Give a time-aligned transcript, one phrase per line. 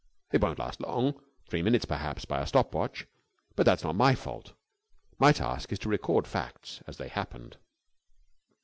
[0.31, 3.05] It won't last long three minutes, perhaps, by a stop watch
[3.55, 4.53] but that is not my fault.
[5.19, 7.57] My task is to record facts as they happened.